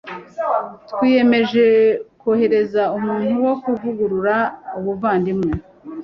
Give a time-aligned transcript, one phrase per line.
[0.89, 1.65] twiyemeje
[2.21, 4.35] kohereza umuntu wo kuvugurura
[4.77, 5.51] ubuvandimwe